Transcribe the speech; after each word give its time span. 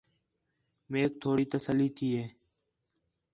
میک 0.91 1.11
تھوڑی 1.21 1.45
تسلّی 1.53 1.89
تھی 1.95 2.07
ہِے 2.15 2.25